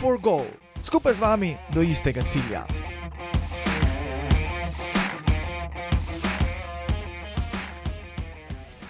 [0.00, 0.48] for Goal,
[0.80, 2.64] skupaj z vami do istega cilja.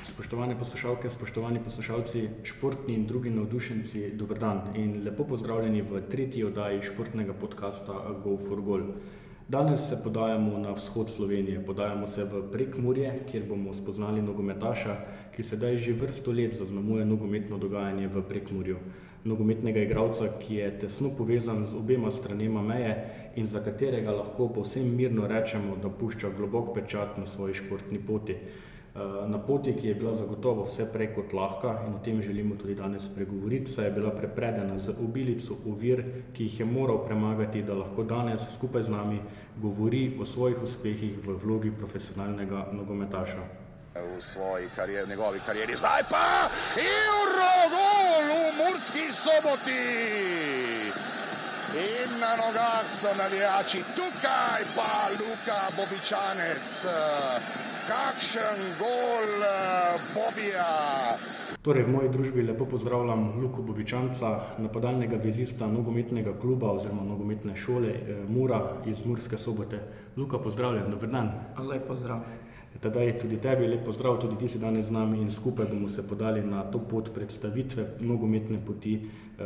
[0.07, 6.45] Spoštovane poslušalke, spoštovani poslušalci, športni in drugi navdušenci, dober dan in lepo pozdravljeni v tretji
[6.46, 8.95] oddaji športnega podcasta Go for Goal.
[9.48, 14.95] Danes se podajamo na vzhod Slovenije, podajamo se v Prekmurje, kjer bomo spoznali nogometaša,
[15.34, 18.79] ki sedaj že vrsto let zaznamuje nogometno dogajanje v Prekmurju.
[19.24, 22.95] Nogometnega igralca, ki je tesno povezan z obema stranema meje
[23.37, 28.37] in za katerega lahko povsem mirno rečemo, da pušča globok pečat na svoji športni poti.
[29.29, 32.74] Na poti, ki je bila zagotovo vse prej kot lahka in o tem želimo tudi
[32.74, 37.74] danes spregovoriti, saj je bila prepredena z obilico ovir, ki jih je moral premagati, da
[37.74, 39.21] lahko danes skupaj z nami
[39.62, 43.45] govori o svojih uspehih v vlogi profesionalnega nogometaša.
[43.95, 48.20] V svoji karieri, njegovi karieri, zdaj pa Euro, gol
[48.51, 49.87] v Murski soboti.
[51.70, 56.87] In na nogah so navijači, tukaj pa Luka Bobičanec
[57.87, 59.30] kakšen gol
[60.15, 61.16] Bobija.
[61.62, 67.94] Torej, v moji družbi lepo pozdravljam Luko Bobičanca, napadalnega vezista nogometnega kluba oziroma nogometne šole
[68.28, 69.78] Mura iz Murske sobote.
[70.16, 71.31] Luka, pozdravljen, dober dan.
[71.59, 72.25] Lep pozdrav.
[72.78, 76.06] Tedaj tudi tebi lep pozdrav, tudi ti si danes z nami in skupaj bomo se
[76.06, 79.44] podali na to pot predstavitve nogometne poti eh,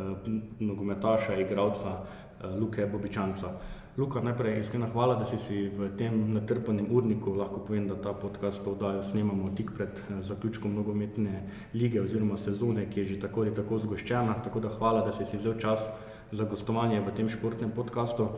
[0.61, 3.55] nogometaša, igralca eh, Luke Bobičanca.
[3.97, 8.11] Luka, najprej iskrena hvala, da si, si v tem natrpanem urniku, lahko povem, da ta
[8.11, 13.47] podcast oddajo snemamo tik pred eh, zaključkom nogometne lige oziroma sezone, ki je že tako
[13.47, 14.35] ali tako zgoščena.
[14.43, 15.87] Tako da hvala, da si, si vzel čas
[16.33, 18.29] za gostovanje v tem športnem podkastu.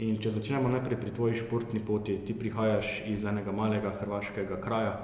[0.00, 4.94] In če začnemo najprej pri tvoji športni poti, ti prihajaš iz enega malega hrvaškega kraja,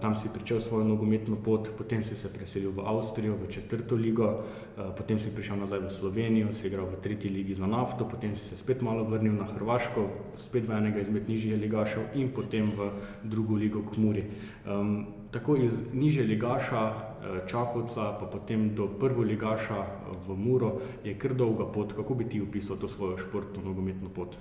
[0.00, 4.24] tam si začel svojo nogometno pot, potem si se preselil v Avstrijo, v četrto ligo,
[4.24, 8.32] uh, potem si prišel nazaj v Slovenijo, si igral v tretji ligi za nafto, potem
[8.32, 12.72] si se spet malo vrnil na Hrvaško, spet v enega izmed nižjih ligašev in potem
[12.72, 12.96] v
[13.28, 14.24] drugo ligo Kmuri.
[14.64, 17.08] Um, tako iz nižje ligaša
[17.44, 19.84] Čakovca, pa potem do prvo ligaša
[20.24, 21.92] v Muro je kar dolga pot.
[21.92, 24.36] Kako bi ti opisal to svojo športno nogometno pot?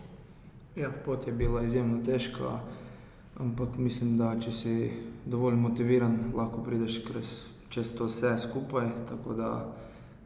[0.75, 2.61] Ja, pot je bila izjemno težka.
[3.39, 4.75] Ampak mislim, da če si
[5.25, 7.03] dovolj motiviran, lahko prideš
[7.69, 8.89] čez to vse skupaj.
[9.09, 9.49] Tako da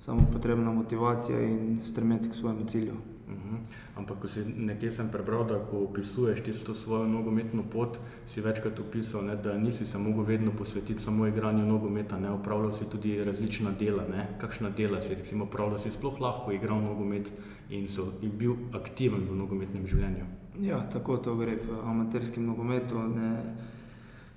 [0.01, 2.94] samo potrebna motivacija in stremeti k svojemu cilju.
[2.94, 3.57] Uh -huh.
[3.95, 8.79] Ampak, ko si nekje sem prebral, da ko opisuješ tisto svojo nogometno pot, si večkrat
[8.79, 13.23] opisal, ne, da nisi se mogel vedno posvetiti samo igranju nogometa, ne opravljal si tudi
[13.23, 14.03] različna dela.
[14.11, 14.27] Ne.
[14.38, 17.31] Kakšna dela si recimo opravljal, si sploh lahko igral nogomet
[17.69, 20.41] in, so, in bil aktiven v nogometnem življenju?
[20.59, 23.00] Ja, tako to gre v amaterskem nogometu.
[23.00, 23.56] Ne,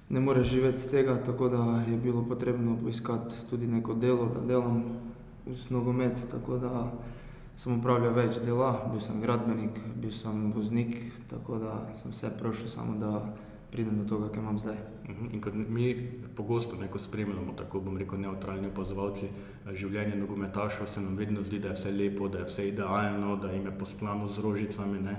[0.08, 4.40] ne moreš živeti z tega, tako da je bilo potrebno poiskati tudi neko delo, da
[4.40, 4.84] delam
[5.46, 6.14] z nogomet.
[6.30, 6.92] Tako da
[7.56, 10.96] sem upravljal več dela, bil sem gradbenik, bil sem voznik,
[11.30, 13.20] tako da sem vse prošel, samo da
[13.74, 14.76] pridem do tega, kar imam zdaj.
[15.32, 15.88] In kot mi
[16.36, 19.28] pogosto neko spremljamo, tako bom rekel, neutralni opazovalci
[19.72, 23.50] življenja nogometašov, se nam vedno zdi, da je vse lepo, da je vse idealno, da
[23.50, 25.02] jim je postlano z rožicami.
[25.02, 25.16] Ne?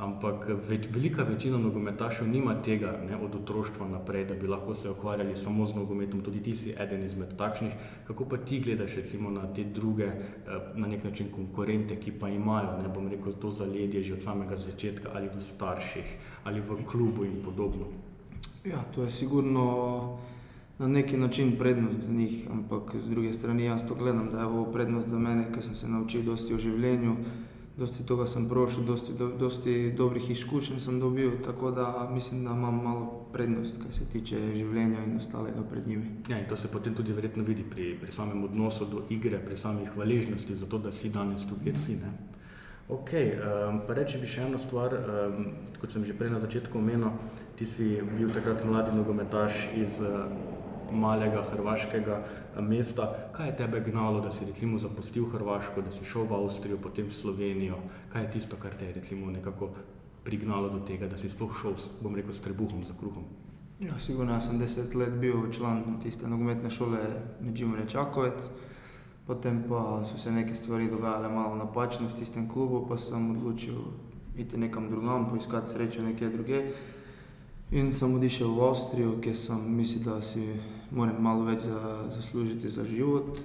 [0.00, 4.88] Ampak več, velika večina nogometašev nima tega ne, od otroštva naprej, da bi lahko se
[4.90, 6.22] ukvarjali samo z nogometom.
[6.24, 7.74] Tudi ti si eden izmed takšnih.
[8.08, 10.08] Kako pa ti gledaš recimo, na te druge,
[10.74, 15.12] na nek način konkurente, ki pa imajo ne, rekel, to zaledje že od samega začetka,
[15.14, 17.92] ali v starših, ali v klubu in podobno?
[18.64, 20.18] Ja, to je sigurno
[20.78, 24.46] na neki način prednost za njih, ampak z druge strani jaz to gledam, da je
[24.46, 27.16] ovo prednost za mene, ker sem se naučil dosti o življenju
[27.76, 32.50] dosti tega sem prošel, dosti, do, dosti dobrih izkušenj sem dobil, tako da mislim, da
[32.50, 36.10] imam malo prednost, kar se tiče življenja in ostalega pred njimi.
[36.28, 39.56] Ja, in to se potem tudi verjetno vidi pri, pri samem odnosu do igre, pri
[39.56, 41.96] samih hvaležnosti za to, da si danes tukaj, kjer si.
[42.02, 42.12] Ne?
[42.90, 45.44] Ok, um, pa reči bi še eno stvar, um,
[45.78, 47.12] kot sem že prej na začetku omenil,
[47.54, 50.26] ti si bil takrat mladi nogometaš iz uh,
[50.92, 53.12] malega hrvaškega eh, mesta.
[53.32, 57.06] Kaj je tebe gnalo, da si recimo zapustil Hrvaško, da si šel v Avstrijo, potem
[57.06, 57.78] v Slovenijo?
[58.12, 59.70] Kaj je tisto, kar te je recimo nekako
[60.24, 63.24] prignalo do tega, da si sploh šel, bom rekel, s trebuhom za kruhom?
[63.80, 66.98] Ja, sigurno sem deset let bil član tiste nogometne šole
[67.40, 68.50] Međimurje Čakovec.
[69.26, 73.78] Potem pa so se neke stvari dogajale malo napačno v tistem klubu, pa sem odločil
[74.36, 76.62] iti nekam drugam, poiskati srečo nekje druge.
[77.70, 80.42] In sem odišel v Avstrijo, kjer sem mislil, da si
[80.90, 83.38] moram malo več za, zaslužiti za život.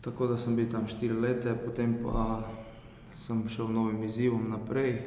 [0.00, 2.42] Tako da sem bil tam štiri leta, potem pa
[3.12, 4.98] sem šel novim izzivom naprej.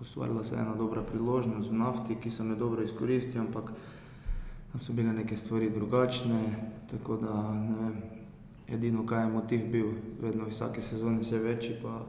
[0.00, 3.72] Ustvarila se je ena dobra priložnost v nafti, ki sem jo dobro izkoristil, ampak
[4.72, 6.40] tam so bile neke stvari drugačne.
[6.90, 7.96] Tako da ne vem,
[8.68, 9.92] edino kaj je motiv bil,
[10.22, 12.00] vedno vsake sezone vse večji, pa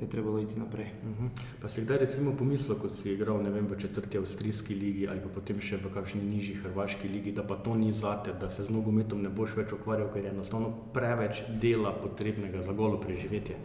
[0.00, 0.86] je trebalo iti naprej.
[1.02, 1.28] Uh -huh.
[1.60, 5.28] Pa si kdaj recimo pomislil, ko si igral vem, v četrti avstrijski ligi ali pa
[5.28, 8.70] potem še v kakšni nižji hrvaški ligi, da pa to ni zate, da se z
[8.70, 13.56] nogometom ne boš več ukvarjal, ker je enostavno preveč dela potrebnega za golo preživetje.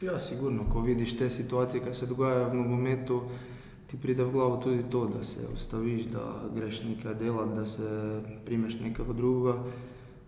[0.00, 3.22] Ja, sigurno, ko vidiš te situacije, ki se dogajajo v nogometu,
[3.86, 8.20] ti pride v glavo tudi to, da se ustaviš, da greš nekaj delati, da se
[8.44, 9.58] primeš nekaj drugega.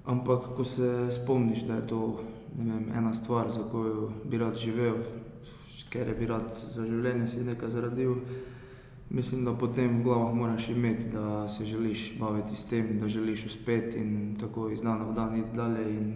[0.05, 2.21] Ampak, ko se spomniš, da je to
[2.59, 4.97] vem, ena stvar, za katero bi rad živel,
[5.91, 8.15] ker je bi rad za življenje si nekaj zaradil.
[9.11, 13.47] Mislim, da potem v glavah moraš imeti, da se želiš baviti s tem, da želiš
[13.47, 16.13] uspeti in tako iz dneva v dan iti dalje in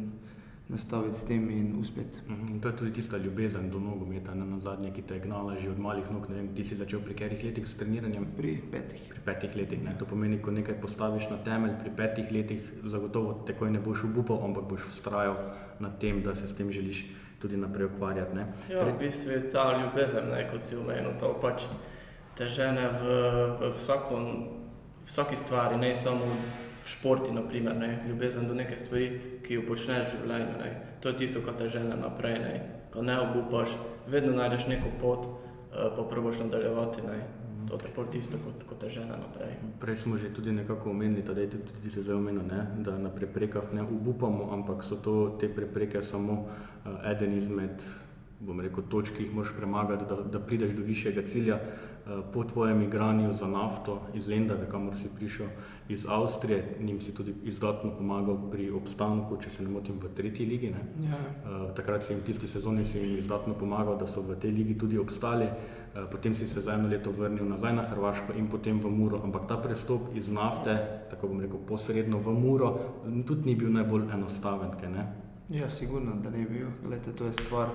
[0.69, 2.19] nastaviti s tem in uspeti.
[2.29, 5.71] Mhm, to je tudi tista ljubezen do nogometa, na zadnje, ki te je gnala že
[5.71, 6.31] od malih nog.
[6.31, 8.27] Vem, ti si začel pri katerih letih s treniranjem?
[8.37, 9.03] Pri petih.
[9.11, 9.83] Pri petih letih.
[9.83, 9.99] Ne?
[9.99, 14.39] To pomeni, ko nekaj postaviš na temelj, pri petih letih zagotovo takoj ne boš obupal,
[14.45, 15.37] ampak boš vztrajal
[15.81, 17.05] na tem, da se s tem želiš
[17.45, 18.41] tudi naprej ukvarjati.
[18.73, 21.67] Ja, v bistvu je ta ljubezen, ne, kot si omenil, to pač
[22.39, 23.17] te žene v,
[23.61, 24.21] v vsako,
[25.05, 29.11] vsaki stvari, ne samo v športi, naprimer, ne, ljubezen do neke stvari,
[29.45, 30.57] ki jo počneš v življenju.
[30.63, 30.71] Ne.
[31.05, 32.55] To je tisto, kar te žene naprej, ne.
[32.95, 33.77] ko ne obupaš,
[34.09, 37.05] vedno najdeš neko pot, uh, pa probaš nadaljevati.
[37.05, 37.21] Ne.
[37.69, 39.57] To je bolj tisto, kot, kot je žena naprej.
[39.81, 42.43] Prej smo že tudi nekako omenili, da je tudi se zdaj omenil,
[42.79, 47.83] da na preprekah ne upamo, ampak so to te prepreke samo uh, eden izmed
[48.41, 51.61] bom rekel, točk, ki jih moraš premagati, da, da prideš do višjega cilja.
[52.05, 55.47] Uh, po tvojem igranju za nafto iz Lendave, kamor si prišel
[55.89, 60.47] iz Avstrije, njim si tudi izdatno pomagal pri obstanku, če se ne motim, v tretji
[60.47, 60.75] ligi.
[60.75, 61.17] Ja.
[61.17, 64.79] Uh, takrat si jim tisti sezoni si jim izdatno pomagal, da so v tej ligi
[64.79, 65.49] tudi obstali.
[65.95, 69.21] Eh, potem si se za eno leto vrnil nazaj na Hrvaško in potem v Muro.
[69.23, 70.75] Ampak ta prestop iz nafte,
[71.11, 72.71] tako bom rekel, posredno v Muro,
[73.27, 74.75] tudi ni bil najbolj enostaven.
[75.49, 76.67] Ja, sigurno, da ni bil.
[76.83, 77.71] Glede, to je stvar.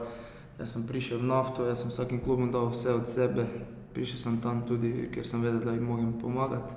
[0.59, 3.47] Jaz sem prišel v nafto, jaz sem vsakim klubom dal vse od sebe.
[3.95, 6.75] Prišel sem tam tudi, ker sem vedel, da jim mogem pomagati.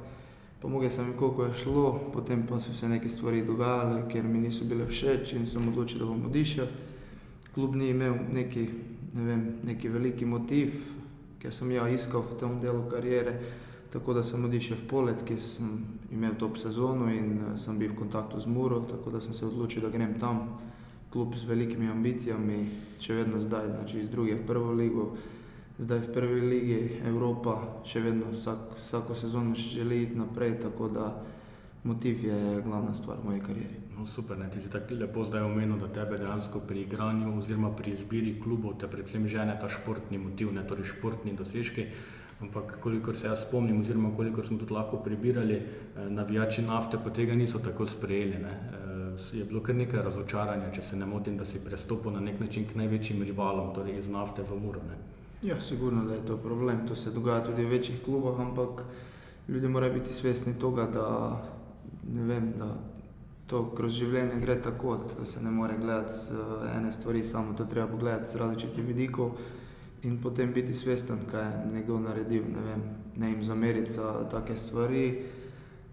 [0.62, 4.38] Pomogel sem jim, koliko je šlo, potem pa so se neke stvari dogajale, ker mi
[4.38, 6.70] niso bile všeč in sem odločil, da bom odišel.
[7.54, 8.68] Klub ni imel neki,
[9.18, 10.78] ne vem, neki veliki motiv,
[11.42, 13.34] ker sem ja iskal v tem delu karijere.
[13.90, 15.74] Tako da sem odišel v polet, ki sem
[16.14, 19.44] imel top sezono in uh, sem bil v kontaktu z Muro, tako da sem se
[19.44, 20.46] odločil, da grem tam,
[21.12, 22.64] klub z velikimi ambicijami,
[23.00, 25.12] še vedno zdaj, znači iz druge v prvo ligo,
[25.78, 31.12] zdaj v prvi ligi Evropa, še vedno vsak, vsako sezono želi iti naprej, tako da
[31.84, 33.78] motiv je glavna stvar v moji karieri.
[33.98, 34.48] No, super, ne?
[34.50, 38.78] ti si tako lepo zdaj omenil, da tebe dejansko pri igranju oziroma pri izbiri klubov
[38.80, 41.86] te predvsem žene ta športni motiv, ne torej športni dosežki.
[42.42, 47.10] Ampak, kolikor se jaz spomnim, oziroma kolikor smo tudi lahko prebirali, eh, navijači nafte pa
[47.10, 48.40] tega niso tako sprejeli.
[48.42, 48.54] Ne?
[49.32, 52.66] Je bilo kar nekaj razočaranja, če se ne motim, da si prestopil na nek način
[52.68, 54.80] k največjim rivalom, torej iz nafte v Muro.
[54.88, 54.98] Ne?
[55.42, 56.86] Ja, sigurno, da je to problem.
[56.88, 58.84] To se dogaja tudi v večjih klubah, ampak
[59.48, 61.08] ljudje morajo biti svesni tega, da
[62.58, 62.74] da
[63.46, 66.44] to kroz življenje gre tako, da se ne more gledati z
[66.76, 69.36] ene stvari, samo to treba pogledati z različitih vidikov
[70.02, 72.82] in potem biti svesten, kaj je nekdo naredil, ne vem,
[73.16, 75.04] ne jim zameriti za take stvari.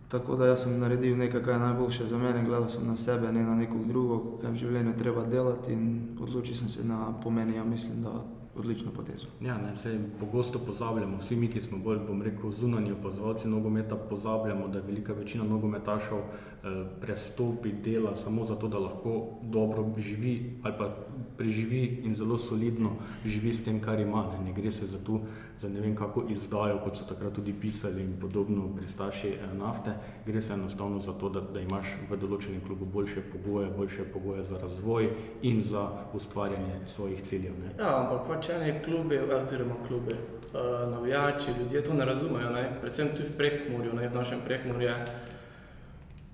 [0.09, 3.31] Tako da jaz sem naredil nekaj, kar je najboljše za mene, gledal sem na sebe,
[3.31, 7.55] ne na nekog drugog, kaj v življenju treba delati in odločil sem se na pomeni,
[7.55, 8.15] ja mislim, da
[8.59, 9.27] odlično potezo.
[9.41, 13.95] Ja, ne, se pogosto pozabljamo, vsi mi, ki smo bolj, bom rekel, zunanji opazovalci nogometa,
[13.95, 20.73] pozabljamo, da velika večina nogometašov eh, prestopi dela samo zato, da lahko dobro živi ali
[20.77, 20.95] pa
[21.39, 22.91] preživi in zelo solidno
[23.25, 24.25] živi s tem, kar ima.
[24.33, 25.21] Ne, ne gre se za to,
[25.59, 29.95] za ne vem kako izdajo, kot so takrat tudi pisali in podobno pristaši eh, nafte,
[30.25, 34.43] gre se enostavno za to, da, da imaš v določenem klubu boljše pogoje, boljše pogoje
[34.43, 35.09] za razvoj
[35.41, 37.55] in za ustvarjanje svojih ciljev.
[37.63, 37.71] Ne.
[37.79, 40.15] Ja, ampak pač eni klubi, oziroma klubi,
[40.53, 42.65] uh, navijači, ljudje to ne razumejo, ne.
[42.81, 44.97] predvsem tudi v prekmurju, ne, v našem prekmurju je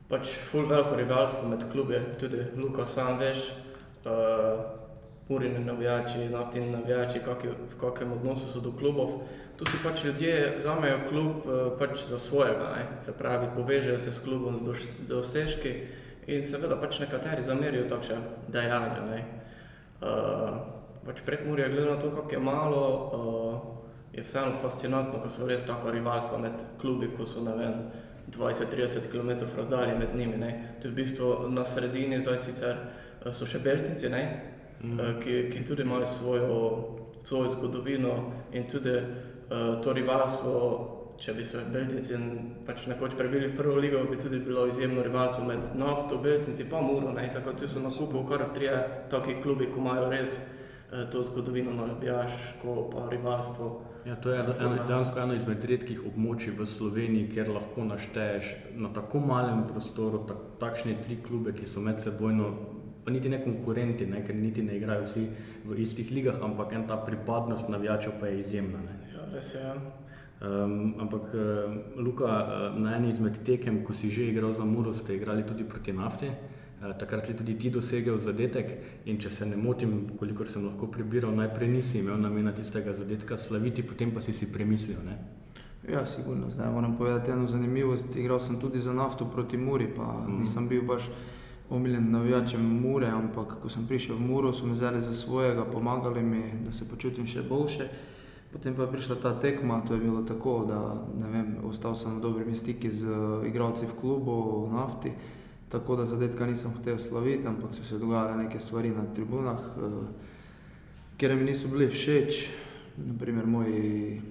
[0.10, 3.50] pač full veliko rivalstvo med klubi, tudi Luka sam veš,
[4.06, 4.85] uh,
[5.28, 9.24] Purini navijači, naftini navijači, kaki, v kakšnem odnosu so do klubov.
[9.58, 13.02] Tu si pač ljudje vzamejo klub uh, pač za svojega, ne?
[13.02, 15.74] se pravi, povežejo se s klubom z dosežki
[16.28, 18.20] in seveda pač nekateri zamerijo takšne
[18.54, 19.02] dejanja.
[19.10, 19.24] Ne?
[20.02, 20.60] Uh,
[21.08, 22.84] pač prek Murja, glede na to, kako je malo,
[23.18, 23.76] uh,
[24.14, 27.88] je vseeno fascinantno, ko so res tako rivalstva med klubi, ko so ne vem.
[28.30, 30.38] 20-30 km razdalje med njimi.
[30.38, 30.52] Ne.
[30.82, 32.78] To je v bistvu na sredini, zdaj sicer
[33.34, 34.22] so še Beltinci, ne,
[34.86, 35.22] mm.
[35.24, 36.58] ki, ki tudi imajo svojo,
[37.24, 40.92] svojo zgodovino in tudi uh, to rivalstvo.
[41.16, 42.18] Če bi se Beltinci
[42.68, 46.82] pač nekoč prebili v prvo ligo, bi tudi bilo izjemno rivalstvo med nafto, Beltinci pa
[46.84, 47.14] Muro.
[47.16, 47.30] Ne?
[47.32, 48.76] Tako da so na kupu kar trije
[49.10, 53.70] taki klubi, ki imajo res eh, to zgodovino navijaško, pa rivalstvo.
[54.06, 58.92] Ja, to je eno, dejansko eno izmed redkih območij v Sloveniji, kjer lahko našteješ na
[58.94, 62.52] tako malem prostoru tak, takšne tri klube, ki so med sebojno,
[63.06, 65.28] pa niti ne konkurenti, ne, ker niti ne igrajo vsi
[65.66, 68.82] v istih ligah, ampak en ta pripadnost navijačev pa je izjemna.
[68.82, 68.98] Ne.
[69.14, 69.62] Ja, res je.
[69.62, 69.76] Ja.
[70.42, 71.30] Um, ampak,
[71.96, 72.28] Luka,
[72.76, 76.28] na eni izmed tekem, ko si že igral za Muro, ste igrali tudi proti nafti.
[76.28, 78.74] Uh, takrat je tudi ti dosegel zadetek,
[79.06, 83.38] in če se ne motim, kolikor sem lahko prebiral, najprej nisi imel namena tistega zadetka
[83.38, 85.00] slaviti, potem pa si si premislil.
[85.06, 85.16] Ne?
[85.88, 86.50] Ja, sigurno.
[86.50, 88.16] Zdaj moram povedati eno zanimivost.
[88.16, 90.40] Igral sem tudi za nafto proti Muri, pa mm.
[90.40, 91.10] nisem bil baš
[91.70, 96.24] omiljen navijačem Mure, ampak ko sem prišel v Muro, so me vzeli za svojega, pomagali
[96.24, 97.90] mi, da se počutim še boljše.
[98.54, 100.80] Potem pa je prišla ta tekma, to je bilo tako, da
[101.28, 105.12] vem, ostal sem v dobrih stikih z uh, igralci v klubu, v nafti,
[105.70, 110.08] tako da zadetka nisem hotel slaviti, ampak so se dogajale neke stvari na tribunah, uh,
[111.18, 112.48] kjer mi niso bili všeč.
[112.96, 114.22] Naprimer, moji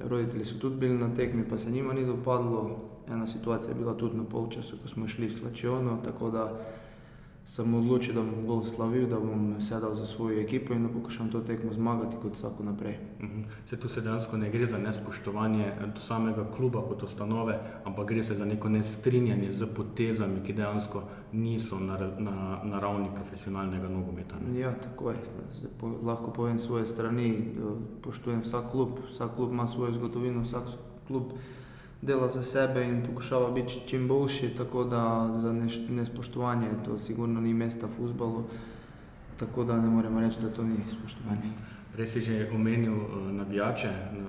[0.00, 2.90] roditelji so tudi bili na tekmi, pa se njima ni dopadlo.
[3.04, 6.56] Ena situacija je bila tudi na polčasu, ko smo šli v Slačijono, tako da
[7.44, 11.30] sem odločil, da bom bolj slavil, da bom sedel za svojo ekipo in da poskušam
[11.30, 12.96] to tekmo zmagati kot vsako naprej.
[13.20, 13.44] Uh -huh.
[13.66, 18.22] Se tu se dejansko ne gre za nespoštovanje do samega kluba kot ustanove, ampak gre
[18.22, 24.36] se za neko nestrinjanje z potezami, ki dejansko niso na, na, na ravni profesionalnega nogometa.
[24.46, 24.60] Ne?
[24.60, 25.16] Ja, tako je.
[25.52, 27.54] Zdaj, po, lahko povem svoje strani,
[28.02, 30.62] poštujem vsak klub, vsak klub ima svojo zgodovino, vsak
[31.06, 31.32] klub
[32.06, 35.52] dela za sebe in poskušava biti čim boljši, tako da za
[35.88, 38.44] nespoštovanje to sigurno ni mesta v futbalu,
[39.36, 41.54] tako da ne moremo reči, da to ni spoštovanje.
[41.94, 43.88] Prej si že omenil uh, navijače,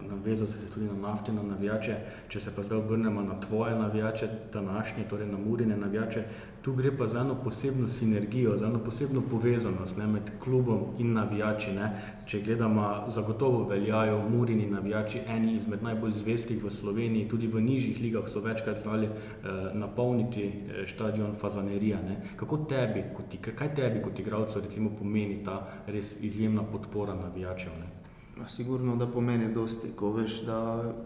[0.10, 1.98] navezal si se tudi na naftne navijače.
[2.30, 6.24] Če se pa zdaj obrnemo na tvoje navijače, današnje, torej na murine navijače,
[6.66, 11.14] tu gre pa za eno posebno sinergijo, za eno posebno povezanost ne, med klubom in
[11.14, 11.72] navijači.
[11.72, 11.90] Ne.
[12.26, 18.00] Če gledamo, zagotovo veljajo murini navijači, eni izmed najbolj zvestih v Sloveniji, tudi v nižjih
[18.02, 22.00] ligah so večkrat znali eh, napolniti eh, stadion Fazanerija.
[22.02, 22.16] Ne.
[22.36, 27.78] Kako tebi, kot, kaj tebi kot igralcu recimo pomeni ta res izjemna podpora navijačev?
[27.80, 28.48] Ne?
[28.50, 30.58] Sigurno, da pomeni dosti, ko veš, da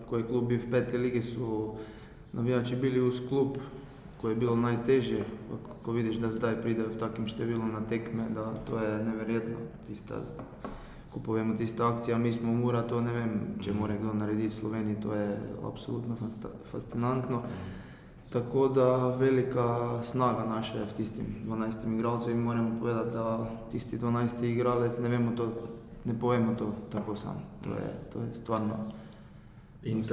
[0.08, 1.76] ko je klub bil v peti ligi, so
[2.34, 3.60] navijači bili v klub,
[4.22, 5.24] ko je bilo najtežje,
[5.84, 9.58] ko vidiš, da zdaj pridejo v takem številu na tekme, da to je neverjetno.
[9.88, 10.20] Tista,
[11.14, 13.32] ko povemo tista akcija, mi smo mura, to ne vem,
[13.64, 15.28] če more kdo narediti v Sloveniji, to je
[15.64, 16.18] absolutno
[16.72, 17.42] fascinantno.
[18.30, 23.98] Tako da velika snaga naša je v tistim 12 igralcem in moramo povedati, da tisti
[23.98, 25.50] 12 igralec, ne vemo to,
[26.06, 27.42] ne povemo to tako sam.
[27.64, 28.78] To je, to je stvarno.
[29.84, 30.04] In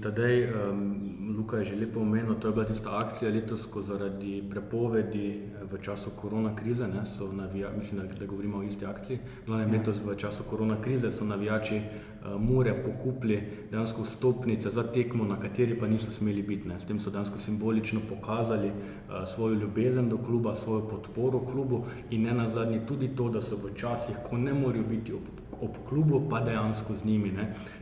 [0.00, 4.42] tedaj, um, Luka je že lepo omenil, to je bila tista akcija letos, ko zaradi
[4.50, 8.84] prepovedi eh, v času korona krize, ne, so navijači, mislim, da, da govorimo o isti
[8.86, 9.78] akciji, glavnem ja.
[9.78, 15.40] letos v času korona krize so navijači uh, Mure pokupili dejansko stopnice za tekmo, na
[15.40, 16.68] kateri pa niso smeli biti.
[16.68, 16.78] Ne.
[16.80, 22.22] S tem so dejansko simbolično pokazali uh, svojo ljubezen do kluba, svojo podporo klubu in
[22.22, 26.22] ne nazadnje tudi to, da so v časih, ko ne morajo biti ob ob klubu,
[26.30, 27.32] pa dejansko z njimi.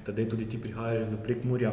[0.05, 1.73] Tadej tudi ti prihajaš za prekmurja.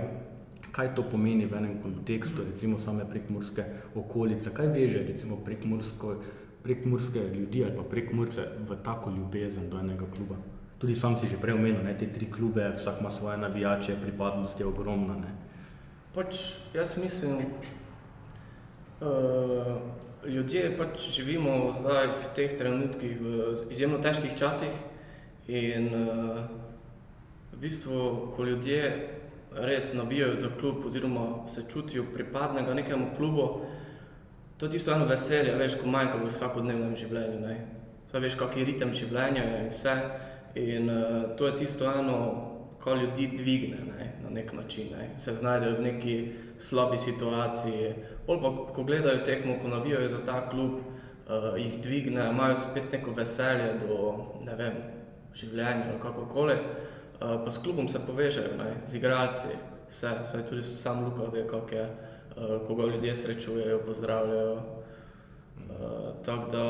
[0.71, 6.15] Kaj to pomeni v enem kontekstu, recimo same prekmurske okolice, kaj veže recimo prekmursko,
[6.63, 10.35] prekmurske ljudi ali pa prekmurce v tako ljubezen do enega kluba?
[10.81, 14.59] Tudi sam si že prej omenil, ne, te tri klube, vsak ima svoje navijače, pripadnost
[14.59, 15.15] je ogromna.
[15.15, 15.31] Ne.
[16.13, 17.37] Pač jaz mislim,
[18.99, 19.77] uh,
[20.25, 24.73] ljudje pač živimo zdaj v teh trenutkih, v izjemno težkih časih,
[25.47, 26.37] In uh,
[27.51, 29.09] v bistvu, ko ljudje
[29.53, 33.61] res nabijajo za klub, oziroma se čutijo pripadnega nekemu klubu,
[34.57, 37.57] to je tisto eno veselje, veš, ko manjka v vsakodnevnem življenju.
[38.11, 39.95] Saj veš, kak je ritem življenja in vse.
[40.55, 42.17] In uh, to je tisto eno,
[42.83, 45.09] kar ljudi dvigne ne, na nek način, ne.
[45.17, 46.15] se znajdejo v neki
[46.59, 47.93] slabi situaciji.
[48.27, 52.91] Bolj pa, ko gledajo tekmo, ko navijajo za ta klub, uh, jih dvigne, imajo spet
[52.91, 53.97] neko veselje do,
[54.45, 54.77] ne vem,
[55.35, 56.57] življenju ali kako koli.
[57.23, 59.55] Uh, pa s klubom se povežejo, ne, z igralci,
[59.87, 64.53] vse, vse tudi sam Luka ve, kako je, uh, koga ljudje srečujejo, pozdravljajo.
[64.53, 66.63] Uh, tako da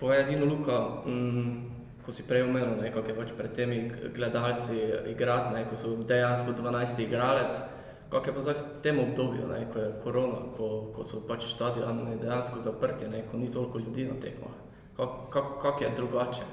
[0.00, 1.74] povej edino Luka, mm,
[2.04, 3.78] ko si prej omenil, kako je pač pred temi
[4.14, 4.76] gledalci
[5.10, 7.62] igrati, ne, ko so dejansko 12 igralec,
[8.10, 11.48] kako je pa zdaj v tem obdobju, ne, ko je korona, ko, ko so pač
[11.50, 14.54] stadioni dejansko zaprti, ne, ko ni toliko ljudi na tekmah.
[14.96, 16.44] Kako kak, kak je drugače?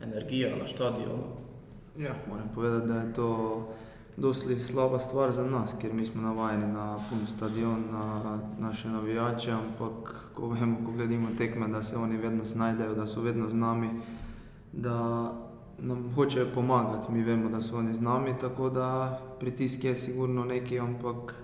[0.00, 1.24] Energijo na stadionu.
[1.98, 3.60] Ja, moram povedati, da je to
[4.16, 9.52] dosti slaba stvar za nas, ker mi smo navajeni na poln stadion, na naše navijače,
[9.52, 13.54] ampak ko vemo, ko gledimo tekme, da se oni vedno znajdejo, da so vedno z
[13.54, 13.90] nami,
[14.72, 15.32] da
[15.78, 17.12] nam hočejo pomagati.
[17.12, 21.34] Mi vemo, da so oni z nami, tako da pritisk je sigurno neki, ampak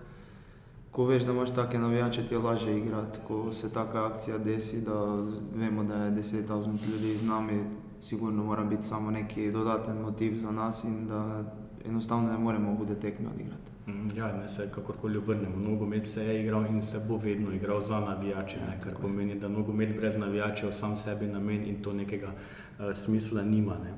[0.91, 3.19] ko veš, da imaš take navijače, ti je lažje igrati.
[3.29, 7.65] Ko se taka akcija desi, da vemo, da je 10.000 ljudi z nami,
[8.03, 11.45] sigurno mora biti samo neki dodaten motiv za nas in da
[11.89, 13.73] enostavno ne moremo hude tekme odigrati.
[13.87, 15.57] Mm, Ja, ne se kakorkoli obrnemo.
[15.57, 19.49] Nogomet se je igral in se bo vedno igral za navijače, ne, kar pomeni, da
[19.49, 23.75] nogomet brez navijačev sam sebi namen in to nekega uh, smisla nima.
[23.85, 23.95] Ne.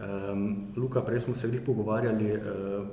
[0.00, 2.40] Um, Luka, prej smo se jih pogovarjali, uh,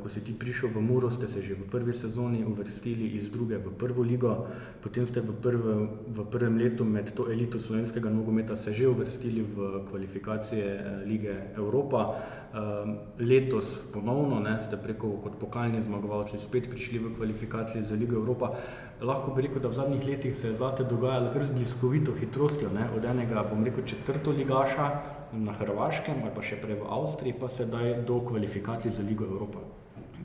[0.04, 3.56] ko si ti prišel v Muro, ste se že v prvi sezoni uvrstili iz druge
[3.58, 4.44] v prvo ligo,
[4.84, 9.40] potem ste v, prve, v prvem letu med to elito slovenskega nogometa se že uvrstili
[9.40, 12.12] v kvalifikacije uh, lige Evropa.
[12.52, 18.20] Um, letos ponovno ne, ste preko kot pokalni zmagovalci spet prišli v kvalifikacije za ligo
[18.20, 18.52] Evropa.
[19.00, 22.68] Lahko bi rekel, da v zadnjih letih se je zate dogajalo kar z bliskovito hitrostjo,
[22.76, 27.36] ne, od enega, bom rekel, četrto ligaša na Hrvaškem ali pa še prej v Avstriji,
[27.40, 29.60] pa sedaj do kvalifikacij za Ligo Evropa.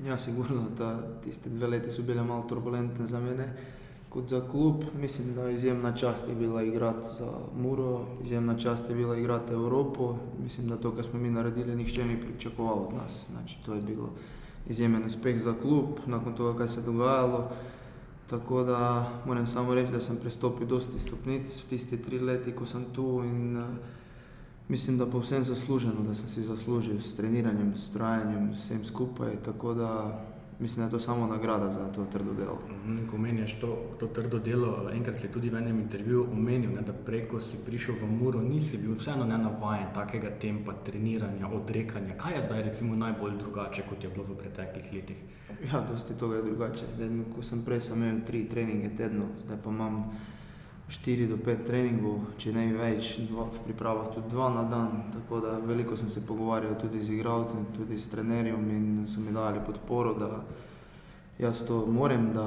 [0.06, 3.46] Ja, sigurno, da tiste dve leti so bile malo turbulentne za mene.
[4.12, 8.96] Kot za klub, mislim, da izjemna čast je bila igrati za Muro, izjemna čast je
[8.96, 10.16] bila igrati Evropo.
[10.42, 13.26] Mislim, da to, kar smo mi naredili, nihče ni pričakoval od nas.
[13.30, 14.10] Znači, to je bilo
[14.68, 17.50] izjemen uspeh za klub, nakon toga, kaj se je dogajalo.
[18.30, 22.66] Tako da moram samo reči, da sem prestopil dosti stopnic v tisti tri leti, ko
[22.66, 23.64] sem tu in uh,
[24.68, 29.36] mislim, da povsem zasluženo, da sem si zaslužil s treniranjem, s trajanjem, vsem skupaj.
[29.44, 30.22] Tako da
[30.62, 32.58] mislim, da je to samo nagrada za to trdo delo.
[32.84, 36.82] Mhm, Ko meniš to, to trdo delo, enkrat si tudi v enem intervjuju omenil, ne,
[36.82, 42.16] da preko si prišel v Muro, nisi bil vseeno ne navajen takega tempa treniranja, odrekanja.
[42.16, 45.16] Kaj je zdaj recimo najbolj drugače, kot je bilo v preteklih letih?
[45.72, 46.84] Ja, dosti toga je drugače.
[46.98, 50.04] Vedno, ko sem prej sem imel tri treninge tedno, zdaj pa imam
[50.88, 55.06] 4 do 5 treningov, če ne več, dva, v pripravah tudi dva na dan.
[55.12, 59.32] Tako da veliko sem se pogovarjal tudi z igralcem, tudi s trenerjem in so mi
[59.32, 60.44] dali podporo, da
[61.38, 62.46] jaz to morem, da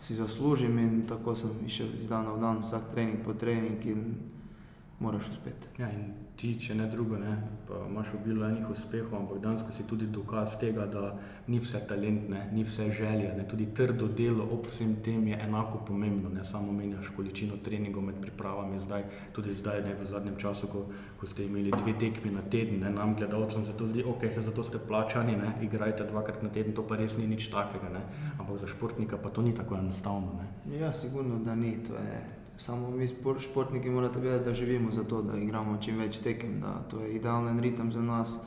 [0.00, 4.14] si zaslužim in tako sem išel iz dana v dan, vsak trening po trening in
[5.00, 5.68] moraš uspeti.
[5.78, 7.34] Ja, in ti, če ne drugo, ne,
[7.68, 11.10] pa imaš obilo enih uspehov, ampak danes si tudi dokaz tega, da
[11.52, 15.36] ni vse talent, ne, ni vse želja, ne, tudi trdo delo ob vsem tem je
[15.44, 16.30] enako pomembno.
[16.32, 19.04] Ne samo menjaš količino treningov med pripravami, zdaj,
[19.36, 20.86] tudi zdaj, ne, v zadnjem času, ko,
[21.20, 24.46] ko ste imeli dve tekmi na teden, ne, nam gledalcem se to zdi, ok, se
[24.48, 28.06] zato ste plačani, ne, igrajte dvakrat na teden, to pa res ni nič takega, ne,
[28.38, 30.40] ampak za športnika pa to ni tako enostavno.
[30.40, 30.78] Ne.
[30.80, 31.76] Ja, sigurno, da ni.
[31.84, 33.08] To je, samo mi
[33.40, 37.14] športniki morate vedeti, da živimo za to, da igramo čim več tekem, da to je
[37.16, 38.38] idealen ritem za nas.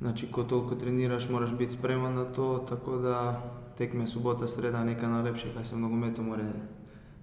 [0.00, 3.42] Znači, ko toliko treniraš, moraš biti spreman na to, tako da
[3.78, 6.46] tekme sobota, sreda nekaj najlepšega, kar se v nogometu more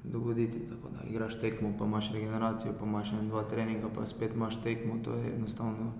[0.03, 0.59] dogoditi.
[0.69, 4.61] Tako da igraš tekmo, pa imaš regeneracijo, pa imaš en, dva treninga, pa spet imaš
[4.63, 5.91] tekmo, to je enostavno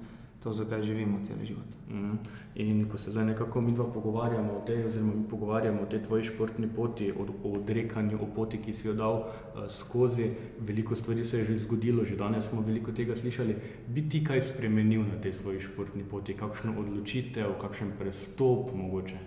[0.47, 1.67] to, zakaj živimo cel život.
[1.89, 2.15] Mhm.
[2.55, 6.03] In ko se zdaj nekako mi dva pogovarjamo o tej, oziroma mi pogovarjamo o tej
[6.03, 10.29] tvoji športni poti, o, o odrekanju, o poti, ki si jo dal uh, skozi,
[10.59, 13.55] veliko stvari se je že zgodilo, že danes smo veliko tega slišali.
[13.87, 19.19] Bi ti kaj spremenil na tej svoji športni poti, kakšno odločitev, kakšen prestop mogoče?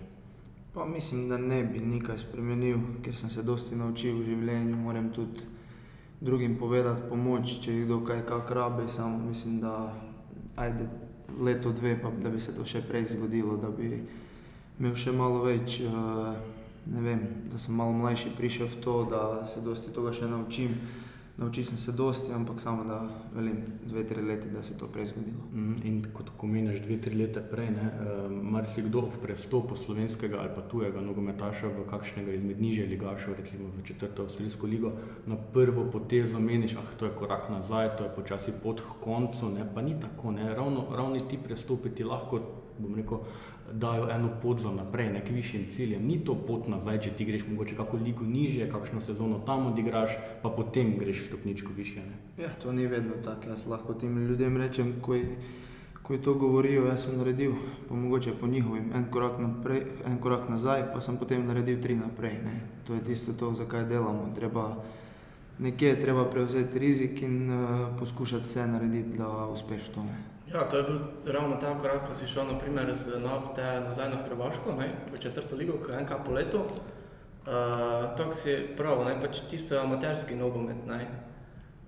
[0.74, 5.10] Pa mislim, da ne bi nikaj spremenil, ker sem se dosti naučil v življenju, moram
[5.12, 5.44] tudi
[6.20, 9.92] drugim povedati pomoč, če jih kdo kaj kak rabi, samo mislim, da
[10.56, 10.88] ajde
[11.40, 13.92] leto, dve, pa da bi se to še prej zgodilo, da bi
[14.80, 16.34] imel še malo več, eh,
[16.90, 17.20] ne vem,
[17.52, 20.74] da sem malo mlajši prišel v to, da se dosti toga še naučim.
[21.40, 25.06] Naučil sem se dosti, ampak samo da velim, dve, tri leta, da se to prej
[25.06, 25.40] zgodilo.
[25.52, 25.86] Mhm.
[25.88, 30.50] In kot ko meniš dve, tri leta prej, ne, uh, marsikdo ob prestopu slovenskega ali
[30.54, 34.92] pa tujega nogometaša v kakšnega izmed nižje ligašev, recimo v četrto avstrijsko ligo,
[35.26, 39.48] na prvo potezo meniš, ah, to je korak nazaj, to je počasi pot k koncu,
[39.48, 42.40] ne, pa ni tako, ne, ravno, ravno ti prestopi ti lahko,
[42.78, 43.18] bom rekel,
[43.72, 46.06] dajo eno pot za naprej, nek višjim ciljem.
[46.06, 50.16] Ni to pot nazaj, če ti greš mogoče kako ligo nižje, kakšno sezono tam odigraš,
[50.42, 52.00] pa potem greš stopničko više.
[52.00, 52.44] Ne.
[52.44, 53.48] Ja, to ni vedno tako.
[53.48, 55.18] Jaz lahko tem ljudem rečem, ko,
[56.02, 57.54] ko to govorijo, jaz sem naredil,
[57.88, 61.96] pa mogoče po njihovim, en korak, naprej, en korak nazaj, pa sem potem naredil tri
[61.96, 62.40] naprej.
[62.44, 62.60] Ne.
[62.86, 64.32] To je tisto, to, zakaj delamo.
[64.34, 64.74] Treba,
[65.58, 70.18] nekje je treba prevzeti rizik in uh, poskušati vse narediti, da uspeš v tome.
[70.52, 70.98] Ja, to je bil
[71.32, 75.56] ravno ta korak, ko si šel naprimer, z nafte nazaj na Hrvaško, ne, v četrto
[75.56, 76.58] ligo, ko je enka po letu.
[76.58, 80.82] Uh, tako si prav, ne, pač tisto je amaterski nogomet.
[80.86, 81.06] Ne.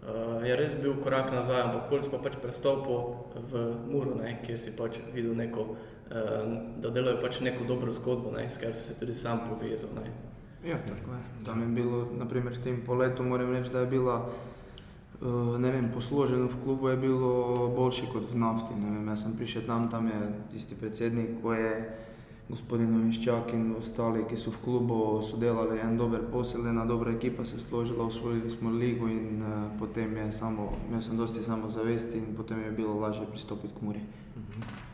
[0.03, 4.39] Uh, je res bil korak nazaj, ampak pol si pa pač prestopil v Muro, ne,
[4.47, 8.79] kjer si pač videl neko, uh, da delajo pač neko dobro zgodbo, ne, s katero
[8.79, 9.91] si se tudi sam povezal.
[9.99, 10.15] Ne.
[10.63, 11.45] Ja, tako je.
[11.45, 14.21] Tam je bilo, naprimer, s tem poletom, moram reči, da je bila
[15.59, 18.75] ne vem, posloženo v klubu je bilo boljše kot v nafti.
[18.75, 20.21] Ne Vem, jaz sem prišel tam, tam je
[20.53, 21.73] tisti predsednik, ko je
[22.49, 27.45] gospodin Noviščak in ostali, ki so v klubu sodelovali, en dober posel, ena dobra ekipa
[27.45, 32.19] se je složila, osvojili smo ligo in uh, potem je samo, imel sem dosti samozavesti
[32.19, 34.01] in potem je bilo lažje pristopiti k Muri.
[34.37, 34.92] Mm,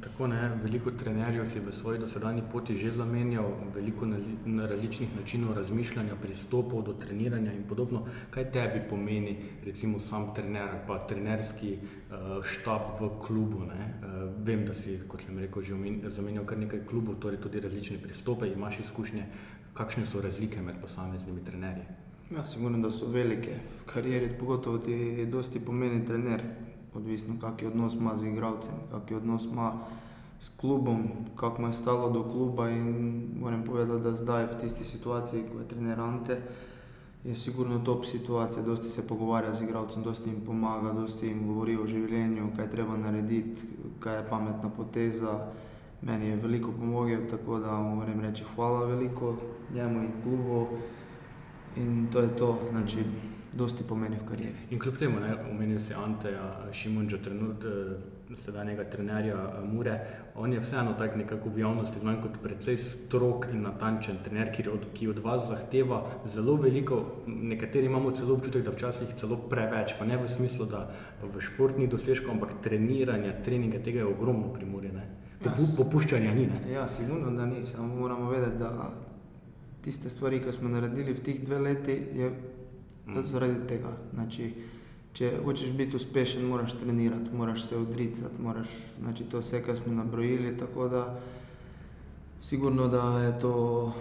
[0.00, 4.06] tako ne, veliko trenerjev si v svoji dosedanji poti že zamenjal, veliko
[4.68, 8.04] različnih načinov razmišljanja, pristopov do treniranja in podobno.
[8.30, 13.64] Kaj tebi pomeni, recimo, sam trener, pa trenerski uh, štab v klubu?
[13.64, 13.80] Ne?
[14.02, 15.74] Uh, vem, da si, kot sem rekel, že
[16.10, 19.26] zamenjal kar nekaj klubov, torej tudi različne pristope, imaš izkušnje.
[19.74, 21.84] Kakšne so razlike med posameznimi trenerji?
[22.30, 23.56] Ja, sigurno, da so velike.
[23.80, 26.42] V karieri pogotovo ti dosti pomeni trener,
[26.94, 29.72] odvisno kak odnos ima z igralcem, kak odnos ima
[30.40, 31.02] s klubom,
[31.36, 35.58] kako mu je stalo do kluba in moram povedati, da zdaj v tisti situaciji, ko
[35.58, 36.40] je trener Ante,
[37.24, 41.76] je sigurno top situacija, dosti se pogovarja z igralcem, dosti jim pomaga, dosti jim govori
[41.76, 43.62] o življenju, kaj treba narediti,
[44.00, 45.38] kaj je pametna poteza.
[46.02, 49.36] Meni je veliko pomogel, tako da moram reči hvala veliko
[49.74, 50.66] njemu in klubu.
[51.76, 53.04] In to je to, znači,
[53.54, 54.66] dosti pomeni v karieri.
[54.70, 59.98] In kljub temu, ne, omenil si Anteja Šimunča, eh, sedanjega trenerja eh, Mure,
[60.34, 64.68] on je vseeno tak nekako v javnosti znan kot precej strok in natančen trener, ki
[64.72, 69.94] od, ki od vas zahteva zelo veliko, nekateri imamo celo občutek, da včasih celo preveč,
[69.98, 70.88] pa ne v smislu, da
[71.22, 75.04] v športnih dosežkov, ampak treniranja, treninga, tega je ogromno pri Muri, ne.
[75.42, 76.64] Popu, popuščanja ni, ne.
[76.72, 78.92] Ja, sigurno, da ni, samo moramo vedeti, da
[79.82, 82.32] tiste stvari, ki smo naredili v teh dveh letih, je.
[83.24, 83.96] Zaradi tega.
[84.14, 84.52] Znači,
[85.12, 88.68] če hočeš biti uspešen, moraš trenirati, moraš se odricati, moraš,
[89.00, 91.20] znači, to vse, kar smo nabrojili, tako da
[92.40, 93.92] sigurno, da je to